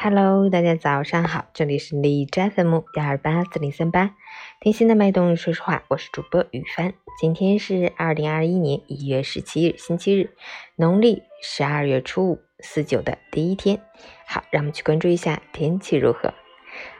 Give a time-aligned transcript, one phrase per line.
[0.00, 4.14] Hello，大家早上好，这里是荔枝 FM 幺二八四零三八，
[4.60, 6.94] 听心的脉动，说实话，我是主播雨帆。
[7.20, 10.30] 今天是二零二一年一月十七日，星期日，
[10.76, 13.80] 农历十二月初五，四九的第一天。
[14.24, 16.32] 好，让我们去关注一下天气如何。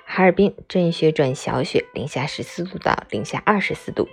[0.04, 4.08] 哈尔滨阵雪转小雪，零下十四度到零下二十四度，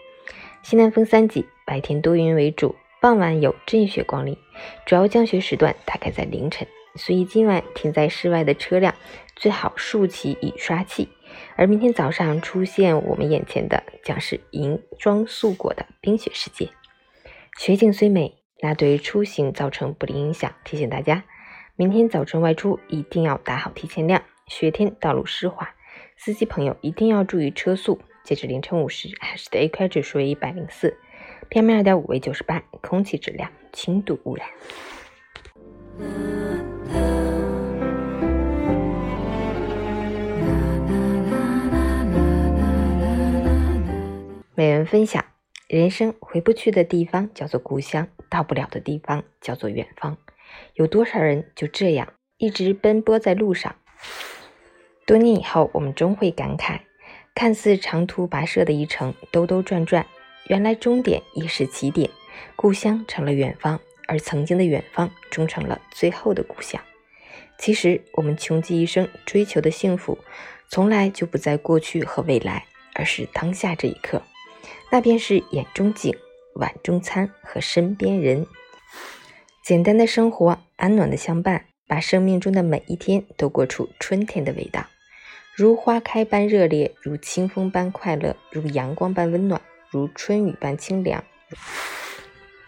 [0.61, 4.38] 西南风三级，白天多云为主，傍晚有阵雪光临，
[4.86, 6.68] 主要降雪时段大概在凌晨。
[6.96, 8.96] 所以今晚停在室外的车辆
[9.36, 11.10] 最好竖起雨刷器，
[11.56, 16.70] 而明天早上出现我们眼前的将是银装素裹的冰雪世界。
[17.58, 20.54] 雪景虽美，那对出行造成不利影响。
[20.64, 21.24] 提醒大家，
[21.76, 24.24] 明天早晨外出一定要打好提前量。
[24.48, 25.74] 雪天道路湿滑，
[26.18, 28.00] 司机朋友一定要注意车速。
[28.24, 30.98] 截至凌晨五时，海市的 AQI 指数为一百零四
[31.50, 34.48] ，PM 二点五为九十八，空气质量轻度污染。
[44.58, 45.25] 每人分享：
[45.67, 50.17] 人生回不去的地方叫做故乡，到不了的地方叫做远方。
[50.75, 53.75] 有多少人就这样一直奔波在路上？
[55.06, 56.80] 多年以后，我们终会感慨：
[57.34, 60.06] 看似长途跋涉的一程，兜兜转转，
[60.47, 62.09] 原来终点亦是起点。
[62.56, 66.81] 故乡成了远方，而曾经的远方终成了最后的故乡。
[67.58, 70.17] 其实，我们穷极一生追求的幸福，
[70.69, 74.22] 从来就不在过去和未来，而是当下这一刻。
[74.91, 76.16] 那便是眼中景、
[76.55, 78.45] 碗中餐和身边人。
[79.64, 84.86] 简单的生活，安暖的相伴，把生命中的每一天都过出春天的味道。
[85.56, 91.23] 如花开般热烈，如清风般快乐，如阳光般温暖，如春雨般清凉。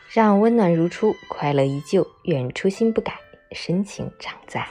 [0.09, 2.07] 让温暖如初，快乐依旧。
[2.23, 3.13] 愿初心不改，
[3.51, 4.65] 深情常在。